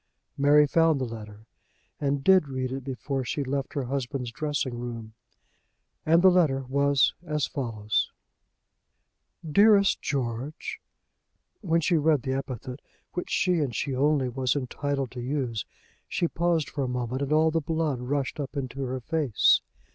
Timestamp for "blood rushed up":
17.61-18.57